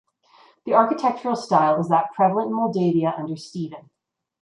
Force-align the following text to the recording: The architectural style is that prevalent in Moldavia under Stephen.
The 0.65 0.73
architectural 0.73 1.35
style 1.35 1.79
is 1.79 1.87
that 1.89 2.11
prevalent 2.15 2.47
in 2.47 2.55
Moldavia 2.55 3.13
under 3.19 3.35
Stephen. 3.35 3.91